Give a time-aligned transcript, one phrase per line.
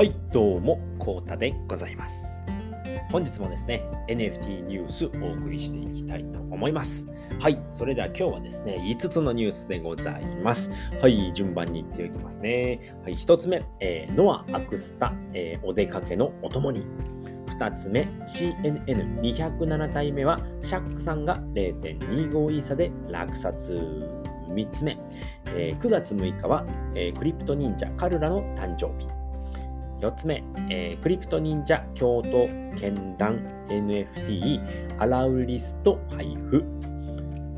[0.00, 2.42] はい、どうも、コータでございます。
[3.12, 7.06] 本日もですね、NFT ニュースお送りしていきたいと思います。
[7.38, 10.70] はい、それでは今日はですね、5つのニュースでございます。
[11.02, 12.94] はい、順番に言っておきますね。
[13.02, 16.82] はい、1つ目、えーノア・アクスタ、えーお出かけのお供に。
[17.58, 23.74] 2つ目、CNN207 体目は、シャックさんが0.25イーサで落札。
[24.48, 24.98] 3つ目、
[25.54, 26.64] えー9月6日は、
[26.94, 29.19] えークリプト忍者カルラの誕生日。
[30.00, 32.46] 4つ目、えークリプト忍者京都
[32.76, 36.64] 絢爛 NFT アラウリスト配布。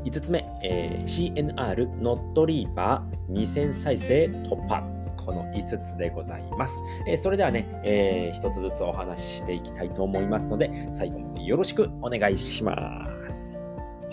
[0.05, 4.83] 5つ目、えー CNR ノットリーバー2000再生突破。
[5.25, 6.81] この5つでございます。
[7.07, 13.42] えーそれではね、え1つずつお話ししていきたいと思いますので、最後までよろしくお願いします。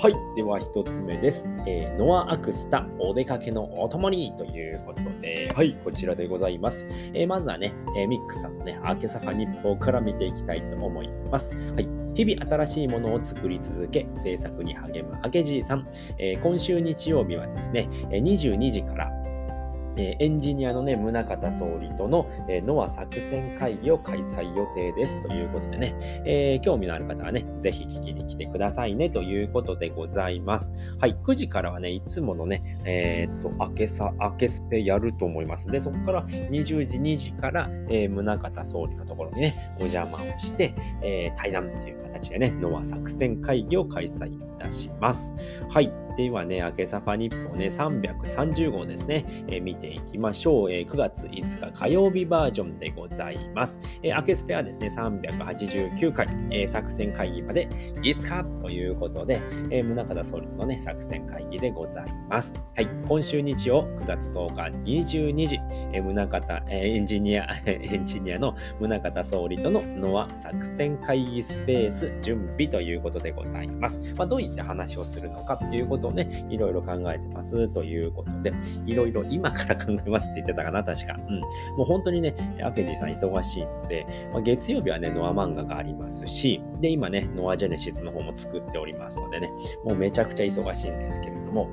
[0.03, 0.15] はい。
[0.35, 1.47] では一つ目です。
[1.67, 6.87] えーノア・アクスタ、お出かけのお供にということで、はい、こちらでございます。
[7.13, 11.55] えーまずはね、えーミックスさんのね、アーケサファ日報から見ていきたいと思います。
[11.75, 11.89] はい。
[12.15, 15.87] 日々新しいものを作り続け、制作に励むアケジーさん。
[16.17, 19.11] えー今週日曜日はですね、えー22時から、
[19.97, 30.73] えエンジニアのね、宗像総理との、えーノア作戦会議を開催予定ですということでね、えー興味のある方はね、ぜひ聞きに来てくださいねということでございます。
[30.99, 35.69] はい、9時からはね、いつものね、えーっと、明けさ、明けスペやると思います。
[35.69, 45.35] で、そこから20時、2時から、えー宗像総理のところにね、お邪魔をして、え対談という形でね、ノア作戦会議を開催いたします。
[45.69, 45.93] はい。
[46.17, 53.81] ではね、明けサファ日報ね、330号ですね、えー見ていきましょう、えー9月5日火曜日バージョンでございます。
[54.03, 57.69] えー、明けスペはですね、389回、えー作戦会議まで
[58.03, 62.55] 5日ということで、えー宗像総理とのね、作戦会議でございます。
[62.75, 62.89] はい。
[63.09, 65.59] 今週日曜、9月10日22時、
[65.93, 74.15] えー宗像、えーエンジニア、 エンジニアの宗像総理とのノア作戦会議スペース準備ということでございます。
[74.17, 78.53] まあ、どういった話をするのかっていうことをね、いろいろ考えてますということで、
[78.87, 81.19] いろいろ今から考えますって言ってたかな、確か。
[81.29, 81.41] うん。
[81.41, 81.49] も
[81.81, 89.51] う本当にね、アケジさん忙しいので、まあ、月曜日はね、ノア漫画がありますし、で、今ね、ノアジェネシスの方も作っておりますのでね、
[89.85, 91.69] もうめちゃくちゃ忙しいんですけれども、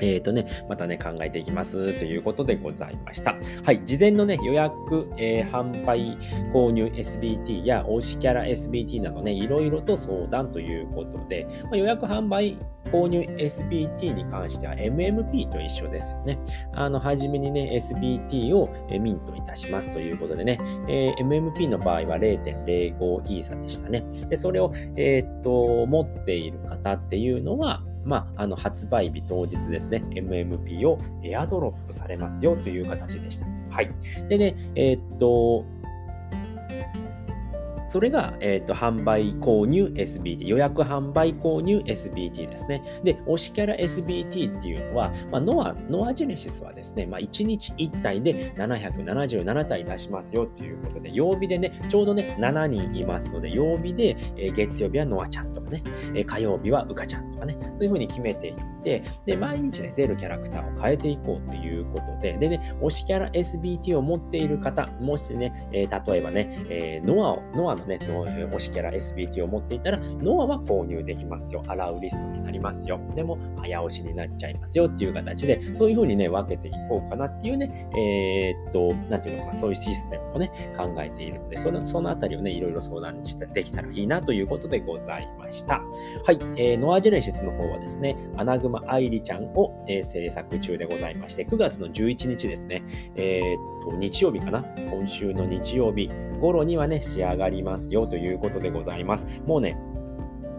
[0.00, 3.36] えーとね、またね、考えていきますということでございました。
[3.64, 6.16] はい、事前のね、予約、えー販売、
[6.52, 12.56] 購入 SBT や推しキャラ SBT などね、いろいろと相談ということで、まあ、予約販売、
[12.90, 16.38] 購入 SBT に関しては MMP と一緒ですよね。
[16.72, 18.68] あの、はじめにね、SBT を
[19.00, 24.04] ミントいたしますということでね、えー MMP の場合は0.05イーサでしたね。
[24.28, 33.46] で、それを、えっと、持っている方っていうのは、まあ、あの発売日当日ですね、MMP をエアドロップされますよという形でした。
[33.70, 33.90] はい。
[34.28, 35.64] でね、えーっと、
[37.88, 42.82] それが、えーっと販売購入 SBT、予約販売購入 SBT ですね。
[43.02, 55.82] で、推しキャラ SBT っていうのは、まあ、ノア、ノアジェネシスはですね、まあ、1日1体で777体出しますよということで、曜日でね、ちょうどね、7人いますので、曜日で、えー月曜日はノアちゃんとかね、
[56.14, 71.62] えー火曜日はウカちゃんとかね、そういう風に決めていって、で、毎日ね、出るキャラクターを変えていこうということで、でね、推しキャラ SBT を持っている方、もしね、えー例えばね、えーノアを、ノアのね、のえ推しキャラ SBT を持っていたら、ノアは購入できますよ。
[71.66, 73.00] アラウリストになりますよ。
[73.14, 85.82] でも、早押しになっちゃいますよっていう形で、そういう風にね、分けていこうかなっていうね、えーっと、なんていうのかな、そういうシステムをね、考えているので、その、そのあたりをね、いろいろ相談してできたらいいなということでございました。
[86.24, 92.82] はい、えーノアジェネシスの方はですね、アナグマ愛理ちゃんを、えー制作中でございまして、9月の11日ですね、
[93.14, 99.26] えーっと、日曜日かな今週の日曜日頃にはね、仕上がりますますよということでございます。
[99.46, 99.78] もうね、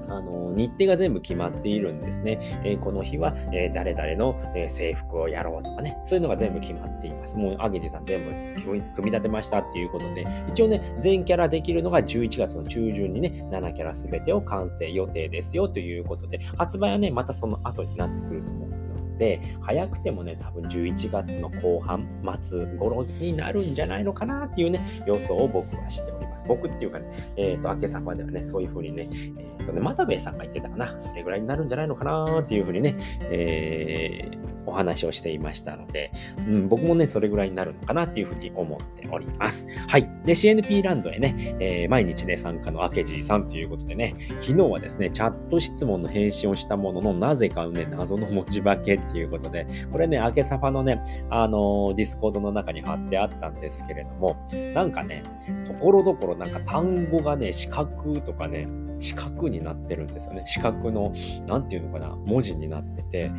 [0.09, 2.39] あの日程が全部決まっているんですね。
[2.63, 7.38] えーこの日は、えー誰々の、えー制服をやろうとかね、そういうのが全部決まっています。
[7.38, 8.31] もう、アゲジさん全部
[8.63, 22.07] 組み立てましたっていうことで、一応ね、全キャラできるのが11月の中旬にね、7キャラすべてを完成予定ですよということで、発売はね、またその後になってくると思うので、早くてもね、多分11月の後半、
[22.41, 26.19] 末頃になるんじゃないのかなっていうね、予想を僕はしてます。
[26.47, 29.07] 僕っていうかね、えっ、ー、と、明けさまではね、そういう風にね、
[29.38, 32.95] えっ、ー、とね、又兵衛さんが言ってたかな、それぐらいになるんじゃないのかなっていう風にね、
[33.30, 34.39] えー、
[34.69, 39.68] お話をしていましたので、うん、僕もね、それぐらいになるのかなっていうふうに思っております。
[39.88, 40.09] はい。
[40.25, 54.38] で、CNP ランドへね、えー、毎日ね、参加の明治さんということでね、昨日はですね、チャット質問の返信をしたものの、なぜかね、謎の文字化けっていうことで、これね、明けサファのね、あの、ディスコードの中に貼ってあったんですけれども、
[54.74, 55.24] なんかね、
[55.65, 58.67] ところどころなんか単語がね、四角とかね、
[58.99, 60.43] 四角になってるんですよね。
[60.45, 61.13] 四角の、
[61.47, 63.31] なんていうのかな、文字になってて、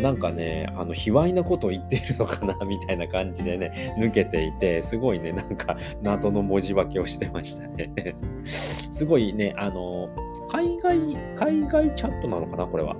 [0.00, 7.92] なんかね、あの、卑猥なことを言っているのかな、みたいな感じでね、抜けていて、すごいね、なんか謎の文字化けをしてましたね。
[8.44, 10.08] すごいね、あの、
[10.50, 10.98] 海外、
[11.36, 12.96] 海外チャットなのかな、これは。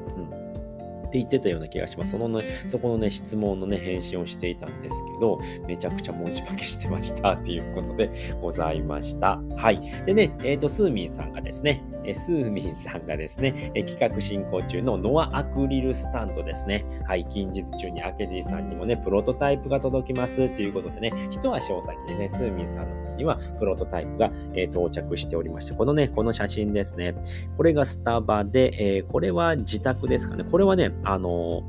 [1.14, 2.12] って言ってたような気がします。
[2.12, 9.40] そのね、そこのね、質問のね、返信をしていたんですけど、めちゃくちゃ文字化けしてましたっていうことでございました。
[9.56, 9.80] はい。
[10.06, 16.84] でね、えっ、ー、と、スーミンさんがですね、えスーミンさんがですね、え企画進行中のノアアクリルスタンドですね。
[17.06, 27.14] はい、近日中に明治さんにもね、プロトタイプが届きますということでね、一足お先でね、スーミンさんの方にはプロトタイプが、え到着しておりまして、このね、この写真ですね。
[27.56, 30.44] これがスタバで、え、これは自宅ですかね。
[30.44, 31.62] これはね、あの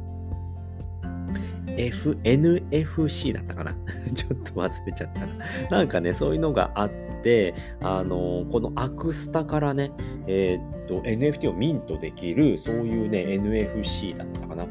[1.78, 3.76] F、NFC だったかな
[4.14, 5.36] ちょっと忘れちゃったな。
[5.70, 9.92] なんかね、そういうのがあって、であのこのアクスタからね、
[10.28, 14.68] えー、っと、NFT をミントできる、そういうね、NFC だったかな。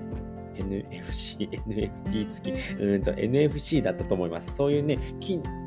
[0.54, 4.54] NFC、NFT 付き、うんと NFC だったと思います。
[4.54, 4.98] そういうね、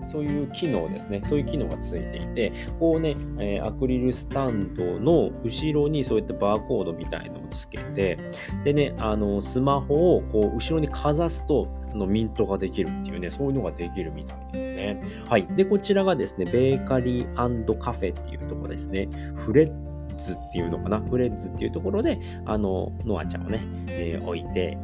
[0.06, 1.22] そういう機能ですね。
[1.26, 8.18] そういう機能がついていて、こうね、えー、アクリルスタンドの後ろにそういったバーコードみたいのをつけて、
[8.64, 11.68] でね、あの、スマホをこう後ろにかざすと、
[11.98, 15.02] のミントができるっていうね、そういうのができるみたいですね。
[15.28, 15.48] はい。
[15.56, 19.10] で、こちらがですね、ベーカリーカフェっていうとこですね。
[19.36, 19.87] フレッ
[20.18, 21.00] っていうのかな？
[21.00, 24.78] フレッズっていうところで、あの、ノアちゃんをね、えー、置いて、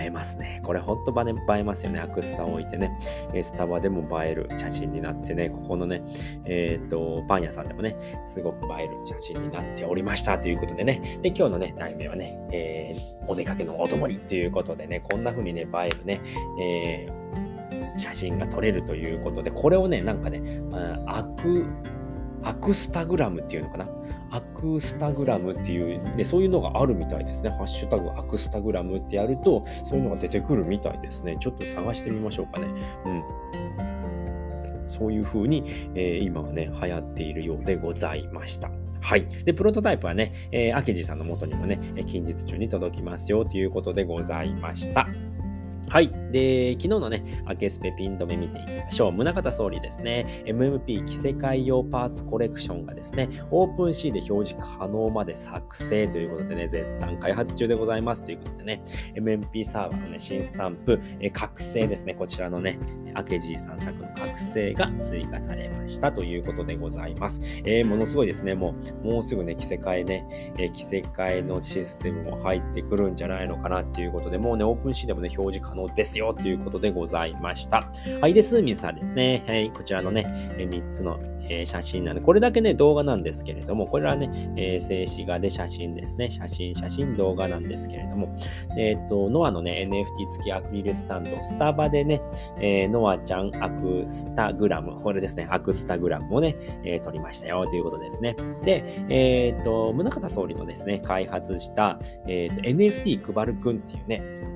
[0.00, 0.60] 映えますね。
[0.64, 2.00] これほんと映えますよね。
[2.00, 2.90] アクスタを置いてね。
[3.42, 6.02] スタバでも映える写真になってね、ここのね、
[6.44, 7.96] えっ、ー、と、パン屋さんでもね、
[8.26, 11.00] すごく映える写真になっておりましたということでね。
[11.22, 16.20] で、今日のね、題名はね、えー、お出かけのお供にっていうことでね、こんな風にね、映えるね、
[16.60, 20.42] えー、写真が撮れるということで、これをね、なんかね、
[21.06, 21.66] アク、
[22.46, 23.88] アクスタグラムっていうのかな？
[24.30, 27.50] アクスタグラムっていう、ね、そういうのがあるみたいですね。
[27.50, 31.36] ハッシュタグアクスタグラムってやると、そういうのが出てくるみたいですね。
[31.40, 32.66] ちょっと探してみましょうかね。
[33.04, 33.22] うん。
[34.88, 35.64] そういう風に、
[35.94, 38.70] えー、今はね、流行っているようでございました。
[39.00, 39.26] はい。
[39.44, 45.08] で、プロトタイプはね、えー、明治さんの元にもね、近日中に届きますよということでございました。
[45.88, 46.10] はい。
[46.32, 49.12] で、昨日のね、アケスペピン止め見ていきましょう。
[49.12, 58.82] 宗像総理ですね、MMP 着せ替え用パーツコレクションがですね、オープン C で表示可能まで作成ということでね、絶賛開発中でございますということでね、
[59.14, 62.78] MMP サーバーのね、新スタンプ、え覚醒ですね、こちらのね、
[63.14, 67.62] アケジーさん作の覚醒が追加されましたということでございます。
[67.64, 70.26] えー、ものすごいですね、もう、もうすぐね、着せ替えね、
[70.58, 77.88] えー、着せ替えのシステムも入ってくるんじゃないのかなっていうことで、もうね、オープン C でもね、表示可能能ですよということでございました。
[78.20, 78.34] はい。
[78.34, 79.44] で、スーミンさんですね。
[79.46, 79.70] はい。
[79.70, 80.24] こちらのね、
[80.56, 81.18] 3つの
[81.48, 86.30] え、写真なんで、これだけね、動画なんですけれども、これはね、えー、静止画で写真ですね。
[86.30, 88.34] 写真、写真、動画なんですけれども、
[88.76, 92.20] えっ、ー、と、ノアのね、NFT 付きアクリルスタンド、スタバでね、
[92.58, 98.34] えー、ノアちゃんアクスタグラム、これですね、アクスタグラムをね、えー、撮りましたよということですね。
[98.62, 104.55] で、えっ、ー、と、宗像総理のですね、開発した、えっ、と、NFT 配るくんっていうね、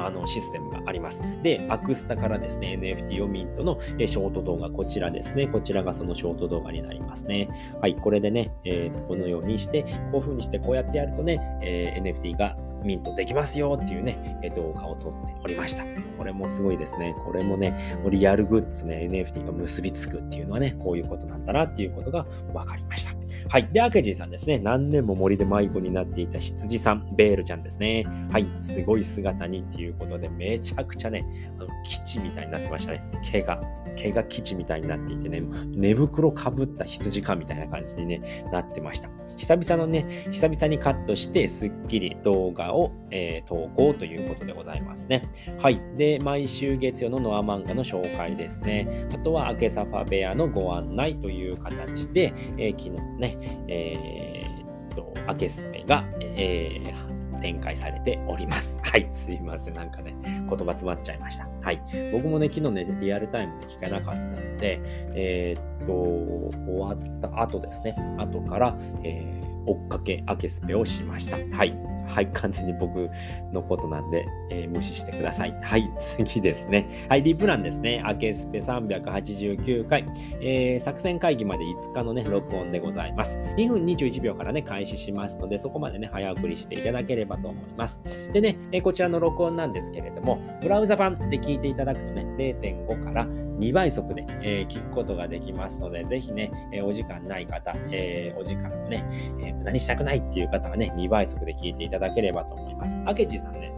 [0.00, 1.22] あのシステムがあります。
[1.42, 5.46] で、アクスタからですね、NFT をミントのショート動画、こちらですね。
[5.46, 7.48] こちらがそのショート動画になりますね。
[7.80, 15.84] はい、これでね、えー、とこのようにして、こういう風にしてこうやってやるとね、えー、NFT がミントできますよっていうね、え動画を撮っておりました。
[16.16, 17.14] これもすごいですね。
[17.24, 17.76] これもね、
[18.08, 23.14] リアルグッズね、NFT が結びつくっていうのはね、こういうことなんだなっていうことが分かりました。
[23.48, 23.68] はい。
[23.72, 24.58] で、アケジーさんですね。
[24.58, 28.06] 何年も森で迷子になっていた羊さん、ベールちゃんですね。
[28.30, 28.46] はい。
[28.60, 31.24] すごい姿にっていうことで、めちゃくちゃね、
[31.58, 33.02] あの基地みたいになってましたね。
[33.22, 33.60] 毛が、
[33.96, 38.22] 毛が基地みたいになっていてね、寝袋かぶった羊かみたいな感じに、ね、
[38.52, 39.08] なってました。
[39.36, 45.28] 久々のね、久々にカットして、すっきり動画を、えー、投稿ということでございますね。
[45.58, 45.80] はい。
[45.96, 49.08] で、毎週月曜のノア漫画の紹介ですね。
[49.12, 57.10] あとは、アケサファベアのご案内という形で、えー、昨日ね、えー、っと、アケスペが、えー、
[57.40, 58.78] 展開されております。
[58.84, 59.74] はい、すいません。
[59.74, 61.48] なんかね、言葉詰まっちゃいました。
[61.62, 61.80] はい。
[62.12, 64.80] 僕もね、昨日ね、リアルタイムで聞けなかったので、
[65.14, 71.36] えー、っと、終わった後ですね、後から、えー、追っかけ、アケスペをしました。
[71.56, 71.89] はい。
[72.10, 73.08] はい、完全に僕
[73.52, 75.56] のことなんで、えー、無視してください。
[75.62, 76.88] はい、次ですね。
[77.08, 78.02] はい、D プランですね。
[78.04, 80.04] アケスペ389回、
[80.40, 83.38] えー、作戦会議まで5日のね、録音でございます。
[83.56, 88.00] 2分21秒からね、開始しますので、そこまでね、早送りしていただければと思います。
[88.32, 93.26] でね、えー、こちらの録音なんですけれども、ブラウザ版で聞いていただくとね、0.5から
[93.60, 99.06] 2倍速で、えー、聞くことができますので、ぜひね、えー、お時間ない方、えー、お時間をね、
[99.42, 102.96] え無駄にしたくないっていう方はね、2倍速で聞いていただければと思います。
[102.96, 103.72] 明智さんね、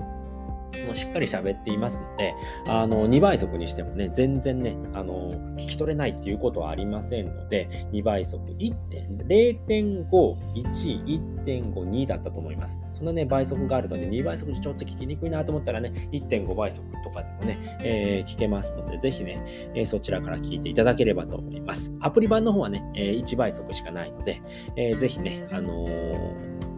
[0.86, 2.34] もうしっかり喋っていますので、
[2.66, 11.04] あの、2倍速にしてもね、全然ね、あの、聞き取れないっていうことはありませんので、2倍速、1.0.5、1、
[11.44, 12.78] 1.5、2だったと思います。
[12.92, 19.42] そのね、倍速があるので、2倍速でちょっと聞きにくいなと思ったらね、1.5倍速とかでもね、えー、聞けますので、ぜひね、
[19.74, 21.92] えー、そちらから聞いていただければと思います。
[22.00, 24.42] アプリ版の方はね、えー、1倍速しかないので、
[24.76, 26.71] えー、ぜひね、あのー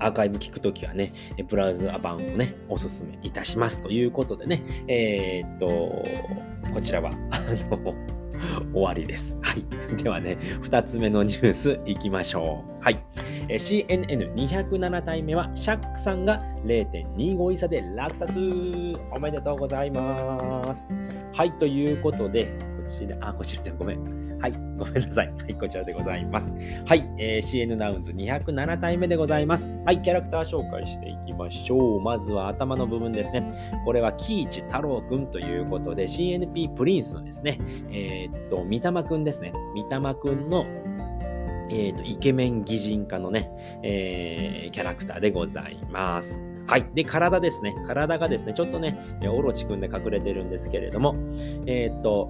[0.00, 1.12] アーカイブ聞くときはね、
[1.48, 5.68] ブラウザ版をね、おすすめいたしますということでね、えー、っと、
[6.72, 7.94] こちらは、 あの、
[8.72, 9.36] 終わりです。
[9.42, 9.64] はい。
[10.02, 12.82] ではね、2つ目のニュースいきましょう。
[12.82, 12.98] はい。
[13.48, 18.36] CNN207 体目は、シャックさんが0.25位差で落札
[19.16, 20.88] おめでとうございます。
[21.32, 21.52] はい。
[21.52, 22.46] ということで、
[22.80, 24.27] こちら、あ、こちらじゃごめん。
[24.40, 25.28] はい、ごめんなさい。
[25.28, 26.54] はい、こちらでございます。
[26.86, 29.70] はい、えー、CN ナウンズ207体目でございます。
[29.84, 32.00] はい、キャラクター紹介していきましょう。
[32.00, 33.50] まずは頭の部分ですね。
[33.84, 37.58] これは喜一太郎くんということで、CNP プリンスのですね、
[37.90, 39.52] えー、っと、三玉くんですね。
[39.74, 40.66] 三玉くんの
[41.70, 43.50] えーと、イケメン擬人化のね、
[43.82, 46.40] えー、キャラクターでございます。
[46.66, 46.84] はい。
[46.94, 47.74] で、体ですね。
[47.86, 51.14] 体がですね、ちょっとね、オロチくんで隠れてるんですけれども、
[51.66, 52.28] えっ、と、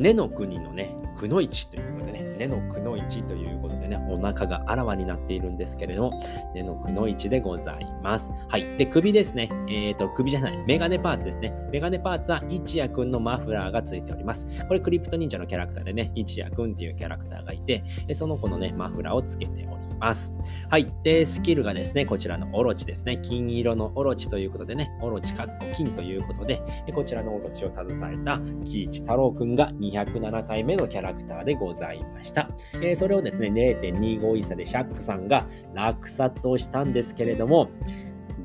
[0.00, 1.99] 根の国のね、くのいちという、
[2.40, 6.22] 根のくのいちということでね、お腹があらわになっているんですけれども、
[6.54, 8.30] 根のくのいちでございます。
[8.48, 8.78] はい。
[8.78, 9.50] で、首ですね。
[9.68, 11.52] えっ、ー、と、首じゃない、メガネパーツですね。
[11.70, 14.46] メガネパーツは一夜くんのマフラーがついております。
[14.66, 19.90] これ、クリプト忍者のキャラクターでね、一夜くんっていうキャラクターがいて、その子のね、マフラーをつけております。
[20.00, 20.34] ます。
[20.68, 20.92] はい。
[21.04, 23.18] で、スキルがですね、こちらのオロチですね。
[23.22, 26.60] 金色のオロチということでね、オロチかっこ金ということで、
[26.94, 32.48] こちらのオロチを携えた喜一太郎くんが207体目のキャラクターでございました。
[32.76, 37.70] えー、それをですね、0.25イ差でシャックさんが落札をしたんですけれども、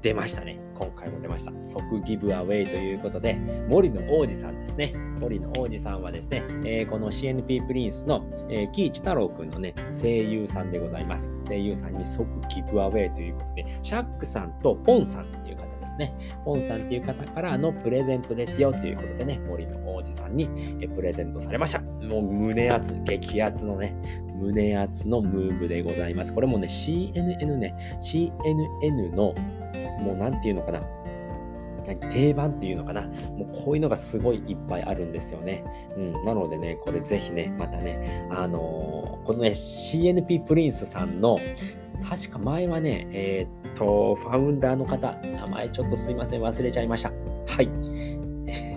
[0.02, 0.60] 出ましたね。
[0.76, 1.54] 今回も出ました。
[1.62, 3.36] 即ギブアウェイということで、
[3.70, 4.94] 森の王子さんですね。
[5.20, 11.32] 森の王子さんはですね、えー、この CNP プリンスの、えー、木市太郎くんのね、声優さんでございます。
[11.48, 15.45] 声優さんに即ギブアウェイということで、シャックさんとポンさん
[15.86, 16.14] ですね。
[16.44, 20.50] ポンさんっていう方からのプレゼントですよということでね、森の王子さんに
[20.96, 21.82] プレゼントされました。
[21.82, 23.96] もう胸圧、激圧のね、
[24.40, 26.34] 胸圧のムーブでございます。
[26.34, 29.34] これもね、CNN ね、CNN の
[30.02, 30.82] もう何て言うのかな
[31.94, 35.64] 定番っていうのかなもうこういうのがすごいいっぱいあるんですよね。
[35.96, 36.26] うん。
[36.26, 41.38] なのでね、これぜひね、またね、あのー、このね、CNP プリンスさんの、
[42.10, 47.12] 確か前はね、えー、っと、ファウンダーの方、名前ちょっとすいません、忘れちゃいました。
[47.48, 47.70] はい。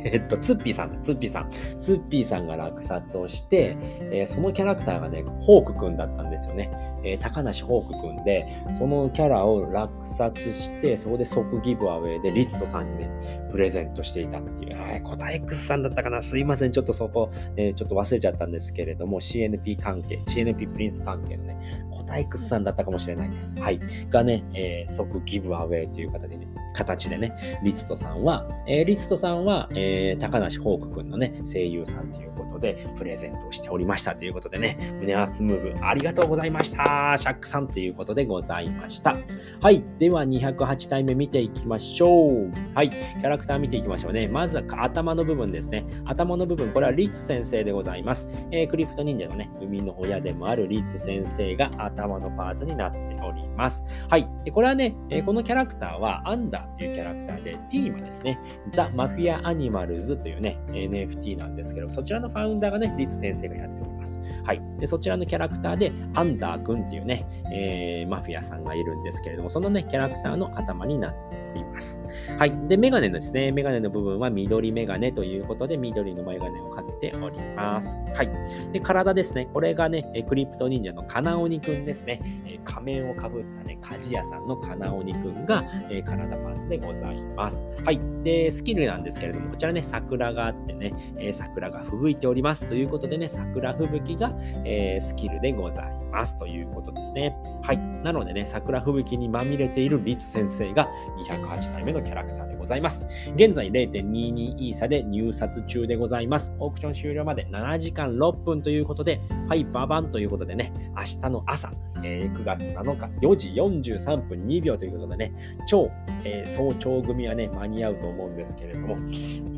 [0.04, 1.50] えっと、ツッピーさんだ、ツッピーさん。
[1.78, 6.70] ツッピーさんが落札をして、えー、そのキャラクターがね、ホークくんだったんですよね。
[7.04, 13.10] えー、高梨ホークくんで、そのキャラを落札して、そこで即ギブアウェイでリツトさんにね、
[13.50, 14.76] プレゼントしていたっていう。
[14.76, 16.72] えー、コタ X さんだったかなすいません。
[16.72, 21.58] ちょっとそこ、えー、ちょっと忘れちゃったんですけれども、CNP 関係、CNP プリンス関係のね、
[21.90, 23.56] コタ X さんだったかもしれないです。
[23.58, 23.80] はい。
[24.10, 37.14] がね、えー、即ギブアウェイという形で、ね、形でね、リツトさんは、えー、リツトさんは、えー、高梨ホークくんのね、声優さんということで、プレゼントをしておりましたということでね、胸熱ムーブありがとうございました。
[37.16, 39.16] シャックさんということでございました。
[39.60, 39.84] はい。
[39.98, 42.52] では、208体目見ていきましょう。
[42.74, 42.90] はい。
[42.90, 44.28] キャラクター見ていきましょうね。
[44.28, 45.84] まずは頭の部分ですね。
[46.04, 48.28] 頭の部分、これはリツ先生でございます。
[48.50, 53.84] えー、クリプト忍者のね、生みの親でもあるリツ先生が頭のパーツになっております。
[54.08, 54.28] はい。
[54.44, 58.38] で、これはね、えー、このキャラクターはアンダーというキャラクターで、ティーマですね。
[58.70, 64.18] ザ・マフィア・アニママルズというね、NFT なんですけど、そちらのファウンダーがね、リツ先生がやっております。
[64.44, 64.60] はい。
[64.78, 71.18] で、そちらのキャラクターで、アンダー君っていうね、えー、マフィアさんがいるんですけれども、そのね、キャラクターの頭になって
[71.50, 72.00] おります。
[72.38, 72.68] はい。
[72.68, 73.52] で、メガネですね。
[73.52, 77.96] メガネの部分は緑メガネということで、緑のメガネをかけております。
[78.14, 78.30] はい。
[78.72, 79.48] で、体ですね。
[79.52, 82.20] これがね、クリプト忍者のカナオニくんですね。
[82.64, 87.66] 仮面をかぶったね、鍛冶屋さんのカナオニくんが、え体パーツでございます。
[87.84, 88.00] はい。
[88.22, 94.32] で、スキルなんですけれども、こちらね、桜があってね、え桜が吹雪いておりますということでね、桜吹雪が、
[94.64, 96.07] えスキルでございます。
[96.18, 97.36] ますということですね。
[97.62, 97.78] はい。
[97.78, 100.88] なのでね、桜吹雪にまみれているリツ先生が
[101.24, 103.04] 208体目のキャラクターでございます。
[103.34, 106.54] 現在0.22イーサで入札中でございます。
[106.58, 111.70] オークション終了まで7時間6分ということで、はい、ババンということでね、明日の朝、
[112.02, 115.32] えー、9月7日4時43分2秒ということでね、
[115.66, 115.90] 超、
[116.24, 118.96] えー、早朝組はね、間に合うと思うんですけれども、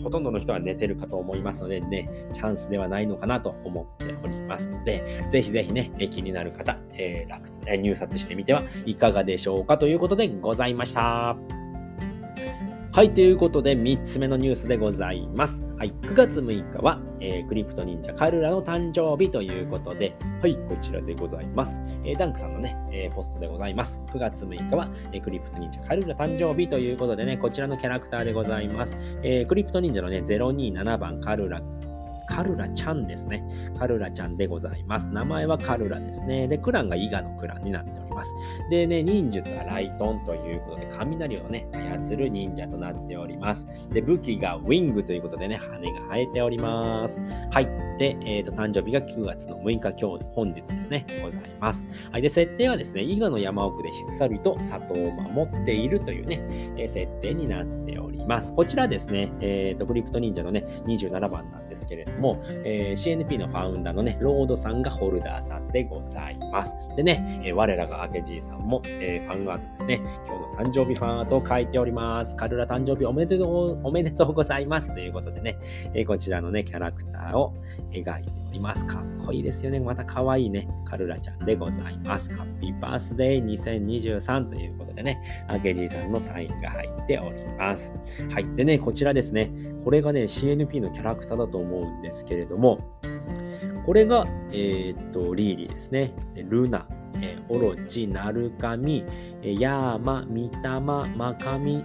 [0.02, 11.59] ほとんどの人は寝てるかと思いますのでね、チャンスではないのかなと思っておりますので、ぜひぜひね、気になる方、えー、落入札してみてはいかがでしょうかということでございました。
[12.92, 15.62] はい、ということで3つ目のニュースでございます。
[15.78, 21.80] はい、9月6日は、えー、クリプト忍者カルラの誕生日ということで、はい、こちらでございます。
[22.04, 24.02] えー、ダンクさんのね、えー、ポストでございます。
[24.08, 28.96] 9月6日は、え、クリプト忍者カルラ誕生日ということでね、こちらのキャラクターでございます。
[29.22, 31.62] え、クリプト忍者のね、027番カルラ
[32.30, 33.44] カルラちゃんですね。
[33.76, 35.10] カルラちゃんでございます。
[35.10, 36.46] 名前はカルラですね。
[36.46, 38.09] で、クランが伊賀のクランになっております。
[38.70, 43.66] でね、忍術はライトンということで、雷をね、操る忍者となっております。
[43.92, 47.20] で、武器がウィングということでね、羽が生えております。
[47.50, 47.66] はい。
[47.98, 51.86] で、えっ、ー、と、誕生日が9月の6日、今日、本日ですね、ございます。
[52.10, 52.22] はい。
[52.22, 56.40] で、設定はですね、伊賀の山奥でひっさりと里を守っているというね、
[56.76, 58.54] えー、設定になっております。
[58.54, 66.76] こちらですね、えっ、ー、と、クリプト忍者のね、27番なんですけれども、え、CNP のファウンダーのね、ロードさんがホルダーさんでございます。
[66.96, 72.36] でね、え、我らが明治さんも、えー、ファンアートですね、今日の誕生日ファンアートを書いております。
[72.36, 75.58] カルラ誕生日おめでとう、おめでとうございますということでね、
[75.94, 77.54] えー、こちらのね、キャラクターを
[77.90, 78.86] 描いております。
[78.86, 79.80] かっこいいですよね。
[79.80, 82.34] また可愛いね、カルラちゃんでございます。
[82.34, 85.20] ハッピーバースデー2023ということでね、
[85.64, 87.94] 明治さんのサインが入っております。
[88.30, 88.56] はい。
[88.56, 89.50] でね、こちらですね、
[89.84, 92.80] これがね、CNP のキャラクターだと思うんですけれども、
[93.86, 96.12] これが、えー、っと、リーリーですね。
[96.34, 96.86] でルナ、
[97.22, 99.04] えー、オロチ、ナルカミ、
[99.42, 101.84] えー、ヤーマ、ミタマ、マカミ。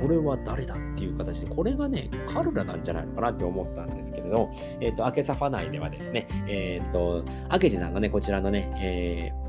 [0.00, 9.46] これは誰だっていう形で、これがね、カルラなんじゃないのかなって思ったんですけれど、えっ、と、アケサファ内ではですね、えっ、と、アケジさんがね、こちらのね、えー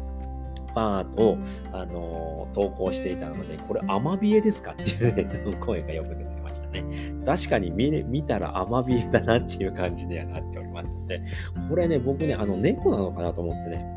[0.78, 1.38] ファンを、
[1.74, 6.84] あのー、投稿していたので、これアマビエですかっていう、ね、 声がよく出てましたね。
[7.26, 11.22] 確かに見見たらアマビエだなっていう感じではなっておりますので、
[11.68, 13.88] これね、僕ね、あの猫なのかなと思ってね、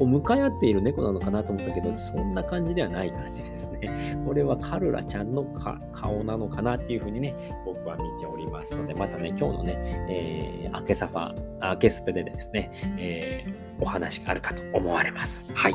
[0.00, 3.80] こう向かい合っている猫なのかなと思ったけど、そんな感じではない感じですね。
[4.26, 5.44] これはカルラちゃんの
[5.92, 7.34] 顔なのかなっていうふうにね、
[7.66, 9.74] 僕は見ておりますので、またね、今日のね、
[10.08, 15.46] えー、アケサファ、アケスペでですね、えー、お話があるかと思われます。
[15.52, 15.74] はい。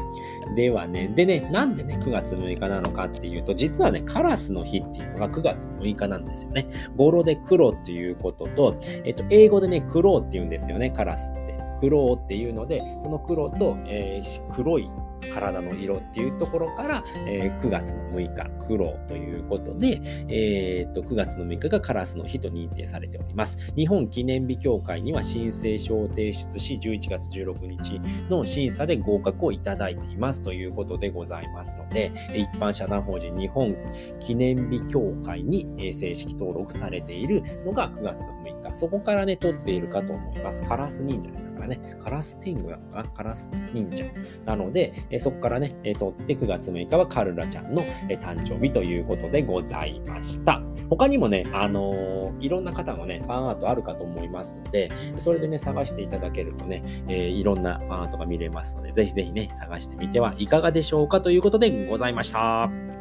[0.55, 6.65] ではね、でね、なんでね、9月6日なのかっていうと、実はね、カラスの日っていうのが9月6日なんですよね。
[6.95, 11.44] 語呂で黒っていうことと、えっと、英語でね、黒って言うんですよね、カラスって。
[11.79, 14.89] 黒っていうので、その黒と、えー、黒い
[15.33, 23.73] 体の色っていうところから、えー、9月の6日、苦労ということで、えー、と9月の6日がカラスの日と認定されております。
[23.75, 33.75] 日本記念日協会には申請書を提出し、11月16日の審査で合格をいただいていますということでございますので、一般社団法人日本
[34.19, 38.54] 記念日協会に正式登録されているのが9月の6日。
[38.75, 40.61] そこからね、取っているかと思います。
[40.63, 41.79] カラス忍者ですからね。
[42.03, 43.09] カラス天狗なのかな？
[43.09, 44.05] カラス忍者。
[44.43, 50.61] なので、えそこからね、え取って9月6日はカルラちゃんの、え誕生日ということでございました。
[50.89, 62.94] 他にもね、あのー、いろんな方のね、ファンアートあるかと思いますので、それでね、探していただけるとね、えー、いろんなファンアートが見れますので、ぜひぜひね、探してみてはいかがでしょうかということでございました。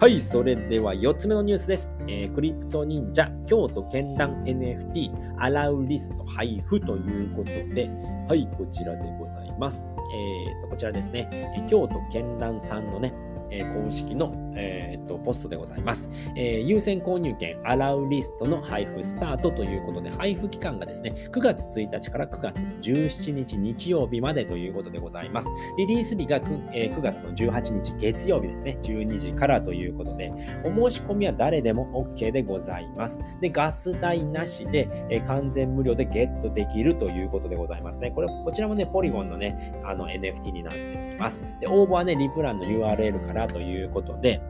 [0.00, 1.92] はい、それでは4つ目のニュースです。
[2.08, 7.90] えー、クリプト忍者京都絢爛 NFT アラウリスト配布ということで、
[8.26, 9.84] はい、こちらでございます。
[10.14, 11.28] えーと、こちらですね、
[11.68, 13.12] 京都絢爛さんのね、
[13.50, 25.48] え、公式の、えーと、ポストでございます、えー、優先購入券アラウリストの配布スタートということで、配布期間がですね、9月1日から9月17日日曜日までということでございます。
[25.78, 30.32] リリース日が 9,、えー、9月の18日月曜日ですね、12時からということで、
[30.64, 33.20] お申し込みは誰でも OK でございます。
[33.40, 38.10] で、ガス代なしで、えー、完全無料でゲットできるということでございますね。
[38.10, 41.42] これ、こちらもね、ポリゴンのね、あの NFT になっております。
[41.60, 44.40] で、応募はね、リプランの URL からということで、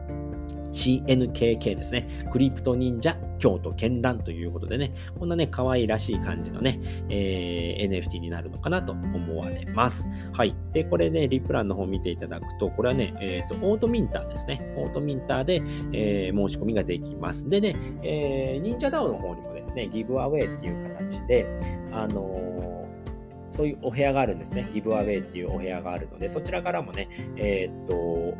[0.71, 2.07] CNKK ですね。
[2.31, 10.07] クリプト忍者京都絢爛ということでね、こんなね、可愛らしい感じのね、えー、NFT になるのかなと思われます。
[10.33, 10.55] はい。
[10.71, 14.73] で、これね、リプランの方見ていただくと、これはね、えっ、ー、と、オートミンターですね。
[14.77, 17.49] オートミンターで、えー、申し込みができます。
[17.49, 21.45] でね、えー、忍者 DAO の方にもですね、ギブアウェイっていう形で、
[21.91, 22.61] あの
[23.51, 24.69] そういうお部屋があるんですね。
[24.71, 28.33] ギブアウェイっていうお部屋があるので、そちらからもね、え、っと、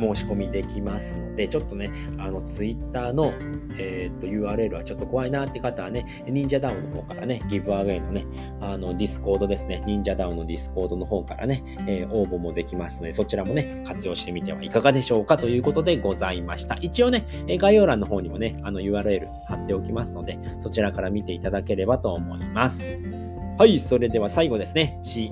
[0.00, 3.32] 申し込みできますので、ちょっとね、あの、ツイッターの、
[3.78, 8.26] えー、っと、URL はちょっと怖いなって方はね、忍者 DAO の方からね、 giveaway のね、
[8.60, 16.76] あの、ディスコードですね、忍者 DAO のディスコードの方からね、えー、応募もできますので、そちらもね、活用してみてはいかがでしょうかということでございました。
[16.80, 23.19] 一応ね、概要欄の方にもね、あの URL 貼っておきますので、そちらから見ていただければと思います。
[23.60, 24.98] はい、それでは最後ですね。
[25.02, 25.30] CNR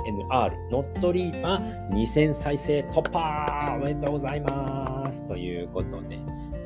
[0.71, 5.25] ノットリーパー2000再生突破おめでとうございます。
[5.25, 6.19] ということで、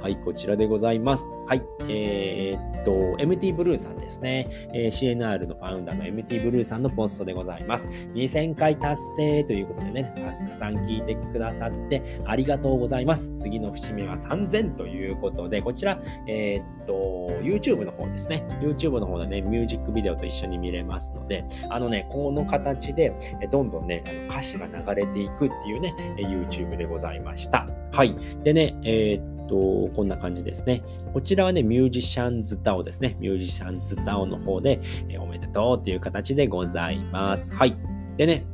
[0.03, 1.29] はい、こちらでございます。
[1.47, 2.91] はい、えー、っと、
[3.23, 7.87] MT ブルーさんですね、えー、CNR のファウンダーの MT ブルーさんのポストでございます。
[8.15, 13.33] 2000回達成ということでね、たくさん聞いてくださってありがとうございます。
[13.37, 23.13] 次の節目は3000ということで、こちら、えー、っと、YouTube の方ですね、YouTube の方でね、ミュージックビデオと一緒に見れますので、あのね、この形で、
[23.53, 27.69] どんどんね、歌詞が流れていくっていうね、YouTube でございました。
[27.93, 28.17] はい。
[28.43, 30.83] でね、えー、と、こんな感じですね。
[31.13, 33.17] こちらはね、ミュージシャンズダオですね。
[33.21, 37.55] ミュージシャンズダオの方で、えー、おめでとうっていう形でございます。
[37.55, 37.77] はい。
[38.17, 38.47] でね、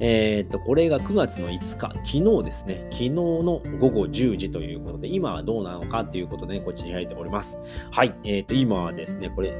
[0.00, 7.58] えっ、と、これが9月の5日、昨日ですね、昨日の午後10時ということで、今はどうなのかということで、ね、こっちに開いております。
[7.90, 9.52] はい、えっ、と、今はですね、これ、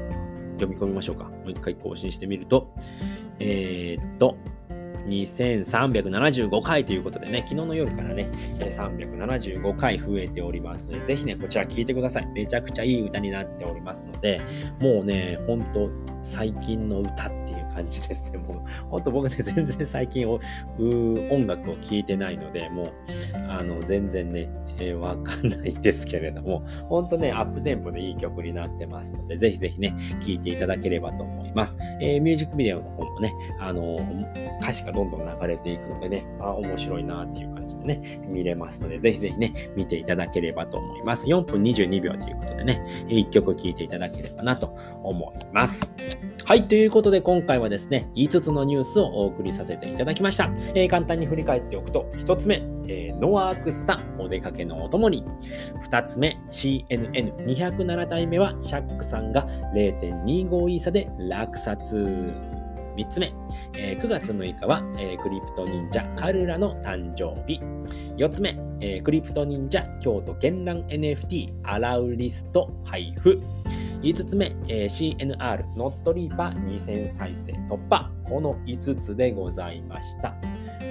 [0.59, 1.25] 読み込みましょうか。
[1.25, 2.71] もう一回更新してみると、
[3.39, 4.37] えっ、と、
[5.07, 12.27] 2375回ということでね、昨日の夜からね、375回増えておりますので、ぜひね、こちら聴いてください。
[12.27, 14.41] めちゃくちゃいい歌になっておりますので、
[14.79, 15.89] もうね、ほんと
[16.21, 18.37] 最近の歌っていう感じですね。
[18.39, 20.39] もう、ほんと僕ね、全然最近音
[21.47, 22.91] 楽を聴いてないので、もう、
[23.47, 31.77] あの、全然ね、えー、わかんないですけれども、ほんとね、アップテンポでいい曲になってますので、ぜひぜひね、聴いていただければと思います。
[32.01, 33.97] えー、ミュージックビデオの方もね、あの、
[34.61, 41.27] 歌詞がどんどん流れていくのでね、あ、面白いなっていう感じでね、見れますので、ぜひぜひね、見ていただければと思います。
[41.27, 45.91] 4分22秒ということでね、1曲聴いていただければなと思います。
[46.47, 50.49] はい、ということで今回はですね、5つのニュースをお送りさせていただきました。
[50.75, 55.25] えー、簡単に振り返っておくと、1つ目、えー、ノワークスタお出かけのお供に。
[55.89, 62.31] 2つ目、CNN207 体目はシャックさんが0.25イーサで落札。
[62.97, 63.31] 3つ目、
[63.77, 67.61] えー、9月6日は、えー、クリプト忍者カルラの誕生日。
[68.17, 73.39] 4つ目、えー、クリプト忍者京都絢爛 NFT アラウリスト配布。
[74.01, 78.09] 5つ目、えー、CNR ノットリーパー2000再生突破。
[78.25, 80.33] この5つでございました。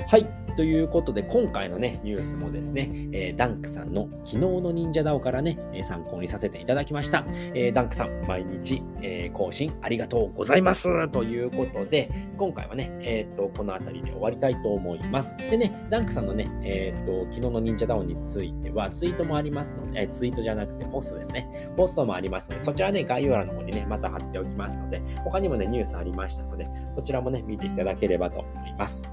[0.09, 0.46] はい。
[0.57, 7.27] ということで、今回のね、ニュースもですね、えー、ダンクさんの昨日の忍者ダオからね、参考にさせていただきました。
[7.55, 15.37] えー、ダンクさん、毎日、え更新ありがとうございますということで、今回はね、えっと、この辺りで終わりたいと思います。
[15.37, 21.49] でね、ダンクさんのね、えっと、昨日の忍者ダオについては、ツイートもありますので、えツイートじゃなくてポストですね。
[21.77, 29.07] ポストもありますので、そちらね、概要欄の方にね、また貼っておきますので、他にもね、ニュースありましたので、そちらもね、見ていただければと思います。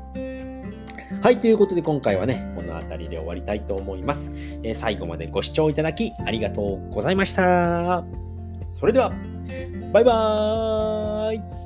[1.24, 4.30] はい、ということで今回はね、この辺りで終わりたいと思います。
[4.62, 8.04] えー、最後までご視聴いただきありがとうございました。
[8.68, 9.14] それでは、
[9.94, 11.64] バイバーイ